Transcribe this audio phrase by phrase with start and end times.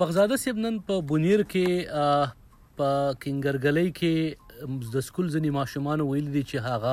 [0.00, 6.42] بغزاده سیب نن په بونیر کې په کینګرګلۍ کې د سکول ځنی ماشومان ویل دي
[6.50, 6.92] چې هاغه